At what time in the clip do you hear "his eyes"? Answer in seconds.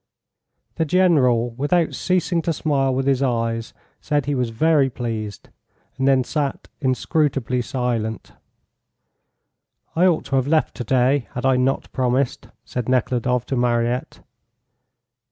3.05-3.71